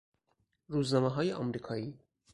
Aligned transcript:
روزنامههای 0.67 1.31
امریکایی 1.33 1.99